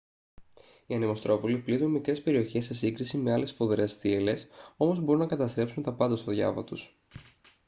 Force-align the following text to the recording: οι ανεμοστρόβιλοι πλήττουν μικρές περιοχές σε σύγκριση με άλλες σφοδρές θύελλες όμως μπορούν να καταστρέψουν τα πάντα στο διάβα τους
οι 0.87 0.95
ανεμοστρόβιλοι 0.95 1.57
πλήττουν 1.57 1.91
μικρές 1.91 2.21
περιοχές 2.21 2.65
σε 2.65 2.73
σύγκριση 2.73 3.17
με 3.17 3.31
άλλες 3.31 3.49
σφοδρές 3.49 3.93
θύελλες 3.93 4.47
όμως 4.77 4.99
μπορούν 4.99 5.21
να 5.21 5.27
καταστρέψουν 5.27 5.83
τα 5.83 5.93
πάντα 5.93 6.15
στο 6.15 6.31
διάβα 6.31 6.63
τους 6.63 6.97